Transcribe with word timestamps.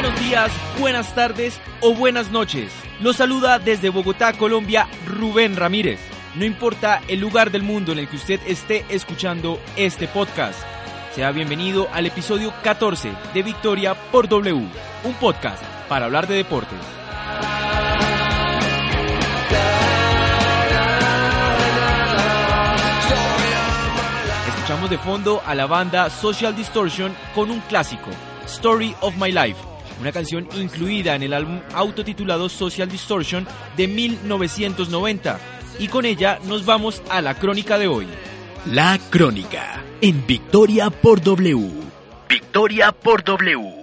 Buenos 0.00 0.20
días, 0.20 0.52
buenas 0.78 1.12
tardes 1.12 1.60
o 1.80 1.92
buenas 1.92 2.30
noches. 2.30 2.70
Los 3.00 3.16
saluda 3.16 3.58
desde 3.58 3.88
Bogotá, 3.88 4.32
Colombia, 4.32 4.86
Rubén 5.04 5.56
Ramírez. 5.56 5.98
No 6.36 6.44
importa 6.44 7.02
el 7.08 7.18
lugar 7.18 7.50
del 7.50 7.64
mundo 7.64 7.90
en 7.90 7.98
el 7.98 8.08
que 8.08 8.14
usted 8.14 8.38
esté 8.46 8.84
escuchando 8.90 9.58
este 9.74 10.06
podcast. 10.06 10.60
Sea 11.16 11.32
bienvenido 11.32 11.88
al 11.92 12.06
episodio 12.06 12.54
14 12.62 13.10
de 13.34 13.42
Victoria 13.42 13.96
por 14.12 14.28
W, 14.28 14.68
un 15.02 15.14
podcast 15.14 15.64
para 15.88 16.04
hablar 16.04 16.28
de 16.28 16.36
deportes. 16.36 16.78
Escuchamos 24.46 24.90
de 24.90 24.98
fondo 24.98 25.42
a 25.44 25.56
la 25.56 25.66
banda 25.66 26.08
Social 26.08 26.54
Distortion 26.54 27.12
con 27.34 27.50
un 27.50 27.58
clásico, 27.62 28.10
Story 28.46 28.94
of 29.00 29.16
My 29.16 29.32
Life, 29.32 29.58
una 30.00 30.12
canción 30.12 30.48
incluida 30.56 31.14
en 31.14 31.22
el 31.22 31.32
álbum 31.32 31.60
autotitulado 31.74 32.48
Social 32.48 32.88
Distortion 32.88 33.46
de 33.76 33.88
1990. 33.88 35.38
Y 35.78 35.88
con 35.88 36.04
ella 36.04 36.38
nos 36.44 36.64
vamos 36.64 37.02
a 37.10 37.20
la 37.20 37.34
crónica 37.34 37.78
de 37.78 37.88
hoy. 37.88 38.06
La 38.66 38.98
crónica 39.10 39.82
en 40.00 40.26
Victoria 40.26 40.90
por 40.90 41.22
W. 41.22 41.70
Victoria 42.28 42.92
por 42.92 43.24
W. 43.24 43.78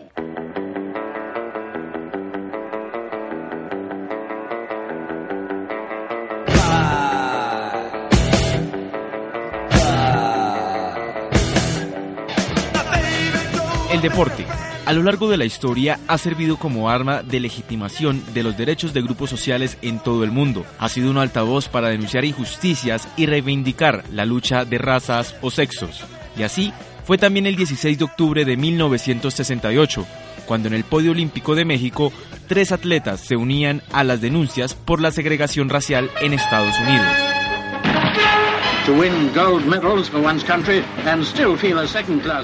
El 13.92 14.02
deporte, 14.02 14.46
a 14.86 14.94
lo 14.94 15.02
largo 15.02 15.30
de 15.30 15.38
la 15.38 15.46
historia, 15.46 16.00
ha 16.08 16.18
servido 16.18 16.58
como 16.58 16.90
arma 16.90 17.24
de 17.24 17.40
legitimación 17.40 18.24
de 18.34 18.44
los 18.44 18.56
derechos 18.56 18.94
de 18.94 19.02
grupos 19.02 19.32
sociales 19.32 19.78
en 19.82 20.00
todo 20.00 20.24
el 20.24 20.32
mundo. 20.32 20.64
Ha 20.78 20.90
sido 20.90 21.10
un 21.10 21.18
altavoz 21.18 21.70
para 21.70 21.90
denunciar 21.90 22.24
injusticias 22.24 23.08
y 23.18 23.26
reivindicar 23.26 24.04
la 24.12 24.26
lucha 24.26 24.64
de 24.64 24.78
razas 24.78 25.36
o 25.42 25.50
sexos. 25.50 26.04
Y 26.38 26.44
así 26.44 26.72
fue 27.04 27.18
también 27.18 27.48
el 27.48 27.56
16 27.56 27.98
de 27.98 28.06
octubre 28.06 28.46
de 28.46 28.58
1968, 28.58 30.06
cuando 30.46 30.68
en 30.68 30.76
el 30.76 30.84
podio 30.84 31.12
olímpico 31.12 31.56
de 31.56 31.66
México, 31.66 32.14
tres 32.48 32.72
atletas 32.72 33.22
se 33.22 33.36
unían 33.36 33.82
a 33.92 34.04
las 34.04 34.22
denuncias 34.22 34.76
por 34.76 35.02
la 35.02 35.12
segregación 35.12 35.70
racial 35.70 36.12
en 36.22 36.34
Estados 36.34 36.76
Unidos. 36.80 37.08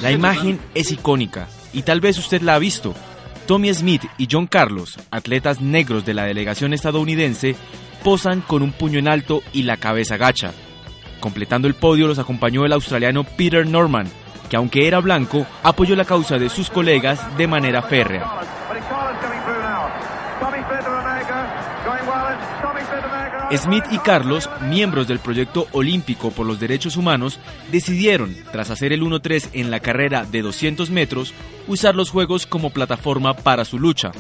La 0.02 0.12
imagen 0.12 0.60
es 0.74 0.92
icónica 0.92 1.48
y 1.74 1.84
tal 1.84 2.02
vez 2.02 2.18
usted 2.18 2.42
la 2.42 2.56
ha 2.56 2.60
visto. 2.60 2.94
Tommy 3.48 3.74
Smith 3.74 4.04
y 4.18 4.28
John 4.32 4.48
Carlos, 4.48 4.98
atletas 5.10 5.62
negros 5.62 6.06
de 6.06 6.14
la 6.14 6.24
delegación 6.24 6.74
estadounidense, 6.74 7.56
posan 8.04 8.42
con 8.42 8.62
un 8.62 8.72
puño 8.72 9.00
en 9.00 9.08
alto 9.08 9.44
y 9.54 9.64
la 9.64 9.78
cabeza 9.78 10.18
gacha. 10.18 10.54
Completando 11.20 11.68
el 11.68 11.76
podio 11.76 12.08
los 12.08 12.20
acompañó 12.20 12.66
el 12.66 12.74
australiano 12.74 13.24
Peter 13.24 13.66
Norman, 13.68 14.08
que 14.50 14.58
aunque 14.58 14.88
era 14.88 15.00
blanco, 15.00 15.46
apoyó 15.64 15.96
la 15.96 16.06
causa 16.06 16.38
de 16.38 16.50
sus 16.50 16.70
colegas 16.70 17.38
de 17.38 17.48
manera 17.48 17.82
férrea. 17.82 18.61
Smith 23.58 23.84
y 23.92 23.98
Carlos, 24.00 24.50
miembros 24.70 25.08
del 25.08 25.20
proyecto 25.20 25.68
olímpico 25.74 26.32
por 26.32 26.46
los 26.46 26.60
derechos 26.60 26.96
humanos, 26.96 27.38
decidieron, 27.72 28.36
tras 28.52 28.70
hacer 28.70 28.94
el 28.94 29.02
1-3 29.02 29.50
en 29.54 29.72
la 29.72 29.82
carrera 29.82 30.26
de 30.26 30.42
200 30.42 30.90
metros, 30.90 31.34
usar 31.68 31.96
los 31.96 32.10
Juegos 32.10 32.46
como 32.48 32.70
plataforma 32.70 33.36
para 33.36 33.66
su 33.66 33.78
lucha. 33.78 34.12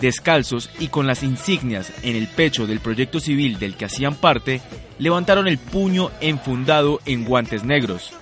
Descalzos 0.00 0.70
y 0.78 0.88
con 0.88 1.06
las 1.06 1.22
insignias 1.22 1.92
en 2.02 2.16
el 2.16 2.28
pecho 2.28 2.66
del 2.66 2.80
proyecto 2.80 3.20
civil 3.20 3.58
del 3.58 3.76
que 3.76 3.84
hacían 3.84 4.14
parte, 4.14 4.62
levantaron 4.98 5.48
el 5.48 5.58
puño 5.58 6.10
enfundado 6.20 7.00
en 7.04 7.24
guantes 7.24 7.64
negros. 7.64 8.12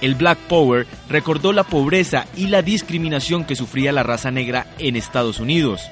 El 0.00 0.14
Black 0.14 0.38
Power 0.48 0.86
recordó 1.10 1.52
la 1.52 1.64
pobreza 1.64 2.26
y 2.36 2.46
la 2.46 2.62
discriminación 2.62 3.44
que 3.44 3.56
sufría 3.56 3.92
la 3.92 4.02
raza 4.02 4.30
negra 4.30 4.66
en 4.78 4.96
Estados 4.96 5.40
Unidos. 5.40 5.82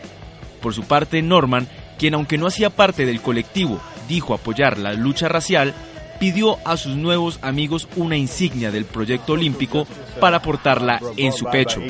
Por 0.62 0.74
su 0.74 0.84
parte, 0.84 1.20
Norman 1.22 1.68
quien 1.98 2.14
aunque 2.14 2.38
no 2.38 2.46
hacía 2.46 2.70
parte 2.70 3.06
del 3.06 3.20
colectivo, 3.20 3.80
dijo 4.08 4.34
apoyar 4.34 4.78
la 4.78 4.92
lucha 4.92 5.28
racial, 5.28 5.74
pidió 6.18 6.58
a 6.64 6.76
sus 6.76 6.96
nuevos 6.96 7.38
amigos 7.42 7.88
una 7.96 8.16
insignia 8.16 8.70
del 8.70 8.84
proyecto 8.84 9.34
olímpico 9.34 9.86
para 10.20 10.40
portarla 10.40 11.00
en 11.16 11.32
su 11.32 11.44
pecho. 11.46 11.80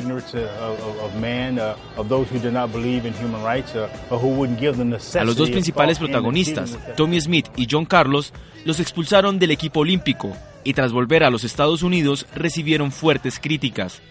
A 5.15 5.23
los 5.23 5.35
dos 5.35 5.49
principales 5.49 5.99
protagonistas, 5.99 6.77
Tommy 6.95 7.21
Smith 7.21 7.47
y 7.55 7.67
John 7.69 7.85
Carlos, 7.85 8.33
los 8.65 8.79
expulsaron 8.79 9.39
del 9.39 9.51
equipo 9.51 9.81
olímpico 9.81 10.35
y 10.63 10.73
tras 10.73 10.91
volver 10.91 11.23
a 11.23 11.29
los 11.29 11.43
Estados 11.43 11.81
Unidos 11.83 12.25
recibieron 12.35 12.91
fuertes 12.91 13.39
críticas. 13.39 14.01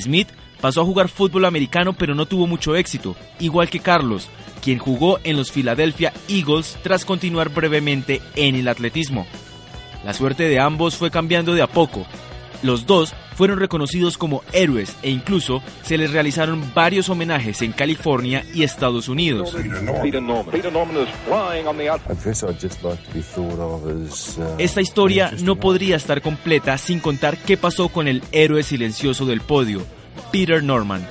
Smith 0.00 0.28
pasó 0.60 0.80
a 0.80 0.84
jugar 0.84 1.08
fútbol 1.08 1.44
americano 1.44 1.92
pero 1.92 2.14
no 2.14 2.26
tuvo 2.26 2.46
mucho 2.46 2.76
éxito, 2.76 3.16
igual 3.38 3.70
que 3.70 3.80
Carlos, 3.80 4.28
quien 4.62 4.78
jugó 4.78 5.18
en 5.24 5.36
los 5.36 5.52
Philadelphia 5.52 6.12
Eagles 6.28 6.78
tras 6.82 7.04
continuar 7.04 7.50
brevemente 7.50 8.20
en 8.36 8.54
el 8.54 8.68
atletismo. 8.68 9.26
La 10.04 10.12
suerte 10.12 10.48
de 10.48 10.60
ambos 10.60 10.96
fue 10.96 11.10
cambiando 11.10 11.54
de 11.54 11.62
a 11.62 11.66
poco. 11.66 12.06
Los 12.62 12.86
dos 12.86 13.14
fueron 13.34 13.58
reconocidos 13.58 14.16
como 14.16 14.42
héroes 14.52 14.96
e 15.02 15.10
incluso 15.10 15.62
se 15.82 15.98
les 15.98 16.12
realizaron 16.12 16.72
varios 16.74 17.08
homenajes 17.08 17.62
en 17.62 17.72
California 17.72 18.44
y 18.54 18.62
Estados 18.62 19.08
Unidos. 19.08 19.54
Esta 24.58 24.80
historia 24.80 25.32
no 25.42 25.56
podría 25.56 25.96
estar 25.96 26.22
completa 26.22 26.78
sin 26.78 27.00
contar 27.00 27.36
qué 27.38 27.56
pasó 27.56 27.88
con 27.88 28.08
el 28.08 28.22
héroe 28.32 28.62
silencioso 28.62 29.26
del 29.26 29.40
podio, 29.40 29.82
Peter 30.32 30.62
Norman. 30.62 31.06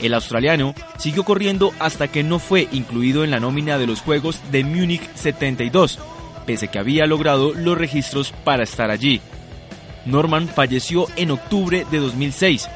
El 0.00 0.14
australiano 0.14 0.74
siguió 0.98 1.24
corriendo 1.24 1.72
hasta 1.78 2.08
que 2.08 2.22
no 2.22 2.38
fue 2.38 2.68
incluido 2.72 3.24
en 3.24 3.30
la 3.30 3.40
nómina 3.40 3.78
de 3.78 3.86
los 3.86 4.00
Juegos 4.00 4.40
de 4.50 4.64
Múnich 4.64 5.02
72, 5.14 5.98
pese 6.46 6.68
que 6.68 6.78
había 6.78 7.06
logrado 7.06 7.52
los 7.52 7.76
registros 7.76 8.32
para 8.44 8.62
estar 8.62 8.90
allí. 8.90 9.20
Norman 10.06 10.48
falleció 10.48 11.06
en 11.16 11.32
octubre 11.32 11.84
de 11.90 11.98
2006. 11.98 12.68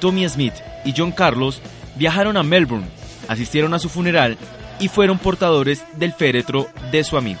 Tommy 0.00 0.28
Smith 0.28 0.54
y 0.84 0.94
John 0.96 1.12
Carlos 1.12 1.60
viajaron 1.96 2.36
a 2.36 2.42
Melbourne, 2.42 2.86
asistieron 3.26 3.74
a 3.74 3.78
su 3.78 3.88
funeral 3.88 4.38
y 4.78 4.88
fueron 4.88 5.18
portadores 5.18 5.84
del 5.96 6.12
féretro 6.12 6.68
de 6.92 7.02
su 7.02 7.16
amigo. 7.16 7.40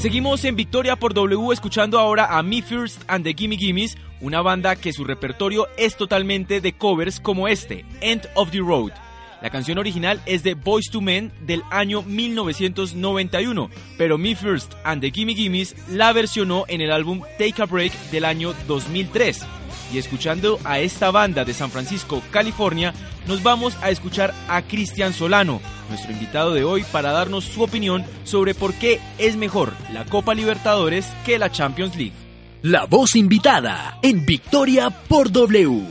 Seguimos 0.00 0.42
en 0.46 0.56
Victoria 0.56 0.96
por 0.96 1.12
W 1.12 1.52
escuchando 1.52 1.98
ahora 1.98 2.38
a 2.38 2.42
Me 2.42 2.62
First 2.62 3.02
and 3.06 3.22
the 3.22 3.34
Gimme 3.34 3.58
Gimmes, 3.58 3.98
una 4.22 4.40
banda 4.40 4.74
que 4.74 4.94
su 4.94 5.04
repertorio 5.04 5.68
es 5.76 5.94
totalmente 5.98 6.62
de 6.62 6.72
covers 6.72 7.20
como 7.20 7.48
este, 7.48 7.84
End 8.00 8.26
of 8.34 8.50
the 8.50 8.60
Road. 8.60 8.92
La 9.42 9.50
canción 9.50 9.76
original 9.76 10.18
es 10.24 10.42
de 10.42 10.54
Boys 10.54 10.90
to 10.90 11.02
Men 11.02 11.30
del 11.42 11.62
año 11.70 12.00
1991, 12.00 13.68
pero 13.98 14.16
Me 14.16 14.34
First 14.34 14.72
and 14.84 15.02
the 15.02 15.10
Gimme 15.10 15.34
Gimmes 15.34 15.76
la 15.90 16.14
versionó 16.14 16.64
en 16.68 16.80
el 16.80 16.92
álbum 16.92 17.20
Take 17.38 17.60
a 17.60 17.66
Break 17.66 17.92
del 18.10 18.24
año 18.24 18.54
2003. 18.66 19.59
Y 19.92 19.98
escuchando 19.98 20.60
a 20.64 20.78
esta 20.78 21.10
banda 21.10 21.44
de 21.44 21.52
San 21.52 21.70
Francisco, 21.70 22.22
California, 22.30 22.94
nos 23.26 23.42
vamos 23.42 23.76
a 23.82 23.90
escuchar 23.90 24.32
a 24.48 24.62
Cristian 24.62 25.12
Solano, 25.12 25.60
nuestro 25.88 26.12
invitado 26.12 26.54
de 26.54 26.62
hoy, 26.62 26.84
para 26.92 27.10
darnos 27.10 27.44
su 27.44 27.62
opinión 27.62 28.04
sobre 28.22 28.54
por 28.54 28.72
qué 28.74 29.00
es 29.18 29.36
mejor 29.36 29.72
la 29.92 30.04
Copa 30.04 30.34
Libertadores 30.34 31.06
que 31.26 31.38
la 31.38 31.50
Champions 31.50 31.96
League. 31.96 32.12
La 32.62 32.84
voz 32.84 33.16
invitada 33.16 33.98
en 34.02 34.24
Victoria 34.24 34.90
por 34.90 35.32
W. 35.32 35.82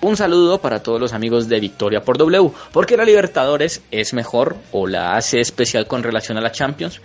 Un 0.00 0.16
saludo 0.16 0.60
para 0.60 0.82
todos 0.82 1.00
los 1.00 1.12
amigos 1.12 1.48
de 1.48 1.58
Victoria 1.58 2.04
por 2.04 2.18
W, 2.18 2.52
porque 2.72 2.96
la 2.96 3.04
Libertadores 3.04 3.82
es 3.90 4.14
mejor 4.14 4.56
o 4.70 4.86
la 4.86 5.16
hace 5.16 5.40
especial 5.40 5.88
con 5.88 6.04
relación 6.04 6.38
a 6.38 6.40
la 6.40 6.52
Champions. 6.52 7.00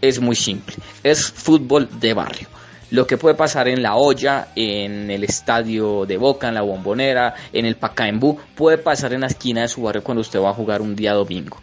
Es 0.00 0.20
muy 0.20 0.36
simple, 0.36 0.76
es 1.02 1.30
fútbol 1.30 1.88
de 2.00 2.14
barrio 2.14 2.48
lo 2.94 3.08
que 3.08 3.18
puede 3.18 3.34
pasar 3.34 3.66
en 3.66 3.82
la 3.82 3.96
olla, 3.96 4.50
en 4.54 5.10
el 5.10 5.24
estadio 5.24 6.06
de 6.06 6.16
Boca, 6.16 6.46
en 6.46 6.54
la 6.54 6.62
bombonera, 6.62 7.34
en 7.52 7.66
el 7.66 7.74
Pacaembú, 7.74 8.38
puede 8.54 8.78
pasar 8.78 9.12
en 9.12 9.22
la 9.22 9.26
esquina 9.26 9.62
de 9.62 9.68
su 9.68 9.82
barrio 9.82 10.04
cuando 10.04 10.20
usted 10.20 10.40
va 10.40 10.50
a 10.50 10.54
jugar 10.54 10.80
un 10.80 10.94
día 10.94 11.12
domingo. 11.12 11.58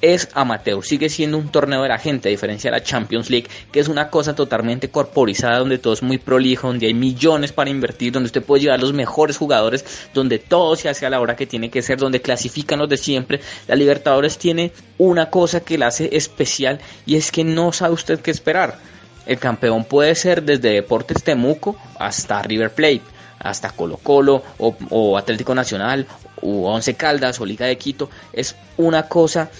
es 0.00 0.28
amateur, 0.34 0.84
sigue 0.84 1.08
siendo 1.08 1.36
un 1.36 1.48
torneo 1.48 1.82
de 1.82 1.88
la 1.88 1.98
gente, 1.98 2.28
a 2.28 2.30
diferencia 2.30 2.70
de 2.70 2.76
la 2.76 2.84
Champions 2.84 3.28
League, 3.28 3.48
que 3.72 3.80
es 3.80 3.88
una 3.88 4.08
cosa 4.08 4.36
totalmente 4.36 4.88
corporizada, 4.88 5.58
donde 5.58 5.78
todo 5.78 5.94
es 5.94 6.04
muy 6.04 6.18
prolijo, 6.18 6.68
donde 6.68 6.86
hay 6.86 6.94
millones 6.94 7.50
para 7.50 7.70
invertir, 7.70 8.12
donde 8.12 8.28
usted 8.28 8.44
puede 8.44 8.62
llevar 8.62 8.78
los 8.78 8.92
mejores 8.92 9.36
jugadores, 9.36 9.84
donde 10.14 10.38
todo 10.38 10.76
se 10.76 10.88
hace 10.88 11.06
a 11.06 11.10
la 11.10 11.20
hora 11.20 11.34
que 11.34 11.48
tiene 11.48 11.70
que 11.70 11.82
ser, 11.82 11.98
donde 11.98 12.22
clasifican 12.22 12.78
los 12.78 12.88
de 12.88 12.98
siempre. 12.98 13.40
La 13.66 13.74
Libertadores 13.74 14.38
tiene 14.38 14.70
una 14.96 15.28
cosa 15.28 15.58
que 15.58 15.76
la 15.76 15.88
hace 15.88 16.16
especial 16.16 16.78
y 17.04 17.16
es 17.16 17.32
que 17.32 17.42
no 17.42 17.72
sabe 17.72 17.94
usted 17.94 18.20
qué 18.20 18.30
esperar. 18.30 18.78
El 19.28 19.38
campeón 19.38 19.84
puede 19.84 20.14
ser 20.16 20.42
desde 20.42 20.70
Deportes 20.72 21.22
Temuco 21.22 21.76
hasta 21.98 22.42
River 22.42 22.72
Plate 22.72 23.02
hasta 23.38 23.70
Colo 23.70 23.98
Colo 23.98 24.42
o, 24.58 25.16
Atlético 25.16 25.54
Nacional 25.54 26.06
o 26.40 26.72
Once 26.72 26.94
Caldas 26.94 27.40
o 27.40 27.46
Liga 27.46 27.66
de 27.66 27.78
Quito. 27.78 28.10
Es 28.32 28.56
una 28.76 29.04
cosa 29.04 29.50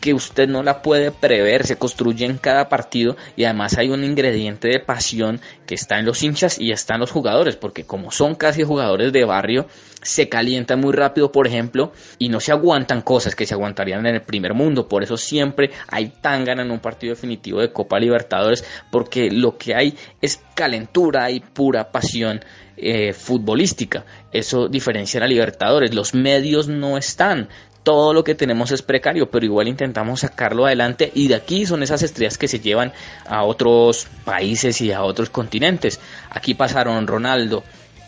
que 0.00 0.14
usted 0.14 0.48
no 0.48 0.62
la 0.62 0.82
puede 0.82 1.10
prever, 1.10 1.66
se 1.66 1.76
construye 1.76 2.26
en 2.26 2.38
cada 2.38 2.68
partido 2.68 3.16
y 3.36 3.44
además 3.44 3.78
hay 3.78 3.90
un 3.90 4.04
ingrediente 4.04 4.68
de 4.68 4.80
pasión 4.80 5.40
que 5.66 5.74
está 5.74 5.98
en 5.98 6.06
los 6.06 6.22
hinchas 6.22 6.58
y 6.58 6.72
está 6.72 6.94
en 6.94 7.00
los 7.00 7.10
jugadores, 7.10 7.56
porque 7.56 7.84
como 7.84 8.10
son 8.10 8.34
casi 8.34 8.62
jugadores 8.62 9.12
de 9.12 9.24
barrio, 9.24 9.66
se 10.02 10.28
calientan 10.28 10.80
muy 10.80 10.92
rápido, 10.92 11.32
por 11.32 11.46
ejemplo, 11.46 11.92
y 12.18 12.28
no 12.28 12.40
se 12.40 12.52
aguantan 12.52 13.02
cosas 13.02 13.34
que 13.34 13.46
se 13.46 13.54
aguantarían 13.54 14.06
en 14.06 14.16
el 14.16 14.22
primer 14.22 14.54
mundo, 14.54 14.86
por 14.86 15.02
eso 15.02 15.16
siempre 15.16 15.70
hay 15.88 16.08
tan 16.20 16.44
ganas 16.44 16.66
en 16.66 16.72
un 16.72 16.80
partido 16.80 17.14
definitivo 17.14 17.60
de 17.60 17.72
Copa 17.72 17.98
Libertadores, 17.98 18.64
porque 18.90 19.30
lo 19.30 19.56
que 19.56 19.74
hay 19.74 19.96
es 20.20 20.42
calentura 20.54 21.30
y 21.30 21.40
pura 21.40 21.90
pasión 21.90 22.40
eh, 22.76 23.12
futbolística. 23.12 24.04
Eso 24.32 24.68
diferencia 24.68 25.22
a 25.22 25.28
Libertadores. 25.28 25.94
Los 25.94 26.12
medios 26.12 26.68
no 26.68 26.98
están 26.98 27.48
todo 27.84 28.14
lo 28.14 28.24
que 28.24 28.34
tenemos 28.34 28.72
es 28.72 28.82
precario, 28.82 29.30
pero 29.30 29.44
igual 29.44 29.68
intentamos 29.68 30.20
sacarlo 30.20 30.66
adelante 30.66 31.12
y 31.14 31.28
de 31.28 31.36
aquí 31.36 31.66
son 31.66 31.82
esas 31.82 32.02
estrellas 32.02 32.38
que 32.38 32.48
se 32.48 32.58
llevan 32.58 32.92
a 33.26 33.44
otros 33.44 34.08
países 34.24 34.80
y 34.80 34.90
a 34.90 35.04
otros 35.04 35.30
continentes. 35.30 36.00
Aquí 36.30 36.54
pasaron 36.54 37.06
Ronaldo, 37.06 37.62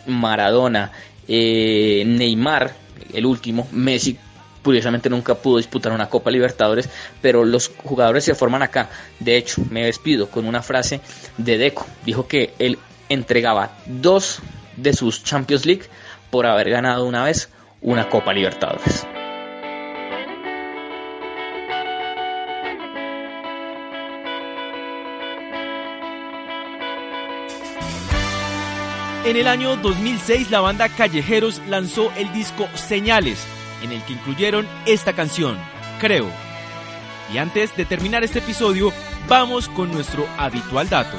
Maradona, 0.07 0.91
eh, 1.29 2.03
Neymar, 2.07 2.75
el 3.13 3.27
último, 3.27 3.69
Messi. 3.71 4.19
Curiosamente 4.63 5.09
nunca 5.09 5.37
pudo 5.37 5.59
disputar 5.59 5.93
una 5.93 6.09
Copa 6.09 6.31
Libertadores, 6.31 6.89
pero 7.23 7.45
los 7.45 7.69
jugadores 7.69 8.25
se 8.25 8.35
forman 8.35 8.63
acá. 8.63 8.89
De 9.21 9.37
hecho, 9.37 9.63
me 9.71 9.85
despido 9.85 10.29
con 10.29 10.45
una 10.47 10.63
frase 10.63 11.01
de 11.37 11.59
Deco. 11.59 11.87
Dijo 12.05 12.27
que 12.27 12.55
él 12.59 12.79
entregaba 13.09 13.77
dos 13.87 14.41
de 14.77 14.93
sus 14.93 15.23
Champions 15.23 15.67
League 15.67 15.85
por 16.31 16.47
haber 16.47 16.71
ganado 16.71 17.05
una 17.05 17.23
vez 17.23 17.49
una 17.81 18.09
Copa 18.09 18.33
Libertadores. 18.33 19.07
En 29.27 29.35
el 29.37 29.49
año 29.49 29.75
2006 29.75 30.53
la 30.53 30.61
banda 30.61 30.89
Callejeros 30.89 31.61
lanzó 31.69 32.13
el 32.17 32.33
disco 32.33 32.69
Señales, 32.75 33.45
en 33.83 33.91
el 33.91 34.01
que 34.05 34.13
incluyeron 34.13 34.69
esta 34.87 35.15
canción, 35.15 35.59
Creo. 36.01 36.29
Y 37.35 37.39
antes 37.39 37.77
de 37.77 37.85
terminar 37.85 38.23
este 38.23 38.39
episodio, 38.39 38.93
vamos 39.29 39.69
con 39.69 39.91
nuestro 39.91 40.29
habitual 40.39 40.89
dato. 40.89 41.17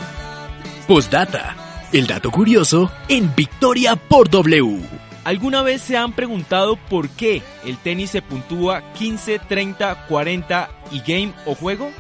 Postdata. 0.88 1.58
El 1.92 2.08
dato 2.08 2.32
curioso 2.32 2.90
en 3.10 3.36
Victoria 3.36 3.98
por 3.98 4.30
W. 4.30 4.80
¿Alguna 5.26 5.62
vez 5.62 5.82
se 5.82 5.98
han 5.98 6.14
preguntado 6.14 6.78
por 6.78 7.10
qué 7.10 7.42
el 7.66 7.78
tenis 7.78 8.12
se 8.12 8.22
puntúa 8.22 8.94
15, 8.94 9.40
30, 9.40 10.08
40 10.08 10.70
y 10.92 11.00
game 11.00 11.34
o 11.46 11.56
juego? 11.56 11.92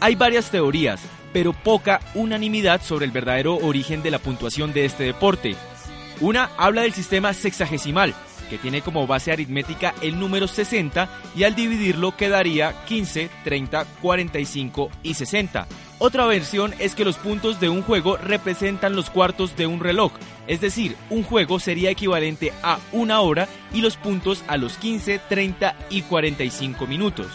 Hay 0.00 0.16
varias 0.16 0.50
teorías, 0.50 1.00
pero 1.32 1.52
poca 1.52 2.00
unanimidad 2.14 2.82
sobre 2.82 3.06
el 3.06 3.12
verdadero 3.12 3.56
origen 3.56 4.02
de 4.02 4.10
la 4.10 4.18
puntuación 4.18 4.72
de 4.72 4.84
este 4.84 5.04
deporte. 5.04 5.56
Una 6.20 6.50
habla 6.56 6.82
del 6.82 6.92
sistema 6.92 7.32
sexagesimal, 7.32 8.14
que 8.48 8.58
tiene 8.58 8.80
como 8.80 9.06
base 9.06 9.30
aritmética 9.30 9.94
el 10.00 10.18
número 10.18 10.48
60 10.48 11.08
y 11.36 11.44
al 11.44 11.54
dividirlo 11.54 12.16
quedaría 12.16 12.74
15, 12.86 13.30
30, 13.44 13.84
45 14.02 14.90
y 15.02 15.14
60. 15.14 15.66
Otra 15.98 16.26
versión 16.26 16.74
es 16.78 16.94
que 16.94 17.04
los 17.04 17.16
puntos 17.16 17.60
de 17.60 17.68
un 17.68 17.82
juego 17.82 18.16
representan 18.16 18.96
los 18.96 19.10
cuartos 19.10 19.56
de 19.56 19.66
un 19.66 19.80
reloj, 19.80 20.12
es 20.46 20.60
decir, 20.60 20.96
un 21.10 21.24
juego 21.24 21.58
sería 21.58 21.90
equivalente 21.90 22.52
a 22.62 22.78
una 22.92 23.20
hora 23.20 23.48
y 23.72 23.80
los 23.80 23.96
puntos 23.96 24.44
a 24.46 24.56
los 24.56 24.78
15, 24.78 25.20
30 25.28 25.76
y 25.90 26.02
45 26.02 26.86
minutos. 26.86 27.26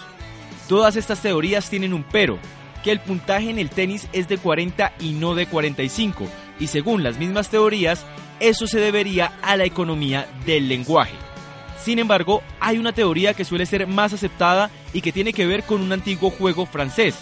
Todas 0.69 0.95
estas 0.95 1.21
teorías 1.21 1.69
tienen 1.69 1.93
un 1.93 2.03
pero, 2.03 2.39
que 2.83 2.91
el 2.91 3.00
puntaje 3.00 3.50
en 3.50 3.57
el 3.57 3.69
tenis 3.69 4.07
es 4.13 4.27
de 4.27 4.38
40 4.38 4.94
y 5.00 5.13
no 5.13 5.33
de 5.33 5.47
45, 5.47 6.27
y 6.59 6.68
según 6.68 7.01
las 7.01 7.18
mismas 7.18 7.50
teorías, 7.50 8.06
eso 8.39 8.68
se 8.68 8.80
debería 8.80 9.31
a 9.41 9.57
la 9.57 9.63
economía 9.63 10.27
del 10.45 10.68
lenguaje. 10.68 11.15
Sin 11.83 12.00
embargo, 12.00 12.44
hay 12.59 12.77
una 12.77 12.94
teoría 12.94 13.33
que 13.33 13.45
suele 13.45 13.65
ser 13.65 13.88
más 13.88 14.13
aceptada 14.13 14.69
y 14.94 15.01
que 15.01 15.12
tiene 15.12 15.33
que 15.33 15.47
ver 15.47 15.63
con 15.63 15.81
un 15.81 15.91
antiguo 15.91 16.30
juego 16.30 16.65
francés, 16.65 17.15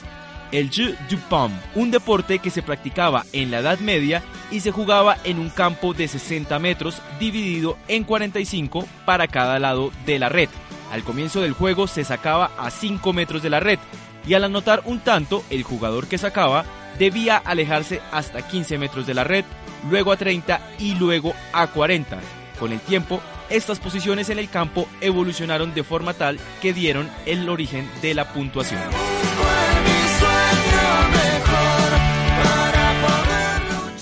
el 0.52 0.70
jeu 0.70 0.96
du 1.10 1.18
pomme, 1.30 1.56
un 1.76 1.92
deporte 1.92 2.40
que 2.40 2.50
se 2.50 2.62
practicaba 2.62 3.26
en 3.32 3.52
la 3.52 3.60
Edad 3.60 3.80
Media 3.80 4.22
y 4.52 4.60
se 4.60 4.72
jugaba 4.72 5.18
en 5.24 5.40
un 5.40 5.50
campo 5.50 5.94
de 5.94 6.08
60 6.08 6.60
metros 6.60 7.02
dividido 7.20 7.78
en 7.88 8.04
45 8.04 8.86
para 9.06 9.28
cada 9.28 9.60
lado 9.60 9.92
de 10.06 10.20
la 10.20 10.30
red. 10.30 10.50
Al 10.92 11.04
comienzo 11.04 11.40
del 11.40 11.54
juego 11.54 11.88
se 11.88 12.04
sacaba 12.04 12.52
a 12.58 12.70
5 12.70 13.14
metros 13.14 13.42
de 13.42 13.50
la 13.50 13.62
red 13.62 13.80
y 14.26 14.34
al 14.34 14.44
anotar 14.44 14.84
un 14.86 15.00
tanto, 15.00 15.44
el 15.50 15.64
jugador 15.64 16.08
que 16.08 16.18
sacaba 16.18 16.66
debía 17.00 17.38
alejarse 17.38 18.02
hasta 18.12 18.48
15 18.48 18.78
metros 18.78 19.08
de 19.08 19.14
la 19.14 19.24
red, 19.24 19.46
luego 19.90 20.12
a 20.12 20.18
30 20.18 20.62
y 20.80 20.96
luego 20.96 21.34
a 21.54 21.68
40. 21.68 22.20
Con 22.60 22.72
el 22.72 22.80
tiempo, 22.80 23.22
estas 23.50 23.80
posiciones 23.80 24.30
en 24.30 24.40
el 24.40 24.50
campo 24.50 24.88
evolucionaron 25.02 25.74
de 25.74 25.84
forma 25.84 26.14
tal 26.14 26.40
que 26.62 26.74
dieron 26.74 27.10
el 27.26 27.50
origen 27.50 27.90
de 28.02 28.14
la 28.14 28.32
puntuación. 28.32 28.82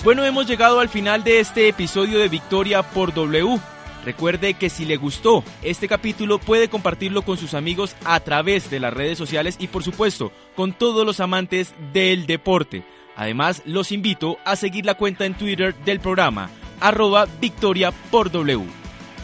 Bueno, 0.02 0.24
hemos 0.24 0.46
llegado 0.46 0.80
al 0.80 0.88
final 0.88 1.24
de 1.24 1.40
este 1.40 1.68
episodio 1.68 2.18
de 2.18 2.28
Victoria 2.28 2.82
por 2.82 3.12
W. 3.12 3.58
Recuerde 4.04 4.54
que 4.54 4.70
si 4.70 4.84
le 4.84 4.96
gustó 4.96 5.44
este 5.62 5.88
capítulo 5.88 6.38
puede 6.38 6.68
compartirlo 6.68 7.22
con 7.22 7.36
sus 7.36 7.54
amigos 7.54 7.96
a 8.04 8.20
través 8.20 8.70
de 8.70 8.80
las 8.80 8.94
redes 8.94 9.18
sociales 9.18 9.56
y 9.58 9.68
por 9.68 9.82
supuesto 9.82 10.32
con 10.56 10.72
todos 10.72 11.04
los 11.04 11.20
amantes 11.20 11.74
del 11.92 12.26
deporte. 12.26 12.82
Además, 13.16 13.62
los 13.66 13.92
invito 13.92 14.38
a 14.44 14.56
seguir 14.56 14.86
la 14.86 14.94
cuenta 14.94 15.26
en 15.26 15.34
Twitter 15.34 15.74
del 15.84 16.00
programa, 16.00 16.48
arroba 16.80 17.26
Victoria 17.40 17.92
por 18.10 18.30
W. 18.30 18.64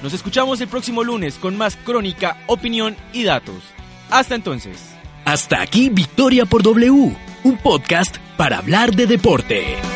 Nos 0.02 0.12
escuchamos 0.12 0.60
el 0.60 0.68
próximo 0.68 1.02
lunes 1.02 1.38
con 1.38 1.56
más 1.56 1.76
crónica, 1.76 2.42
opinión 2.46 2.96
y 3.12 3.24
datos. 3.24 3.62
Hasta 4.10 4.34
entonces. 4.34 4.94
Hasta 5.24 5.62
aquí 5.62 5.88
Victoria 5.88 6.44
por 6.44 6.62
W, 6.62 7.16
un 7.44 7.56
podcast 7.58 8.16
para 8.36 8.58
hablar 8.58 8.94
de 8.94 9.06
deporte. 9.06 9.95